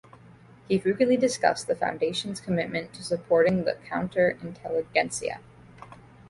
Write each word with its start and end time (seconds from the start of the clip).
He 0.67 0.79
frequently 0.79 1.15
discussed 1.15 1.67
the 1.67 1.75
foundation's 1.75 2.41
commitment 2.41 2.91
to 2.93 3.03
supporting 3.03 3.65
the 3.65 3.75
"counter-intelligentsia". 3.87 5.41